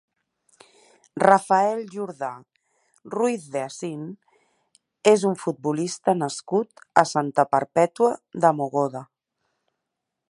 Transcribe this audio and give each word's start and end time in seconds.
Rafael 1.23 1.81
Jordà 1.95 2.29
Ruiz 3.15 3.45
de 3.57 3.61
Asín 3.65 4.07
és 5.13 5.27
un 5.31 5.37
futbolista 5.43 6.19
nascut 6.25 6.85
a 7.03 7.07
Santa 7.13 7.49
Perpètua 7.53 8.13
de 8.47 8.57
Mogoda. 8.63 9.07